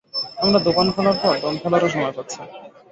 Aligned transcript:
আমরা 0.37 0.59
দোকান 0.67 0.87
খোলার 0.93 1.17
পর 1.21 1.33
দম 1.43 1.55
ফেলারও 1.61 1.89
সময় 1.93 2.13
পাচ্ছি 2.17 2.37
না! 2.39 2.45